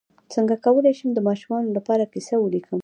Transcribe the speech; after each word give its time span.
څنګه 0.33 0.55
کولی 0.65 0.93
شم 0.97 1.09
د 1.13 1.19
ماشومانو 1.27 1.75
لپاره 1.77 2.09
کیسه 2.13 2.35
ولیکم 2.39 2.79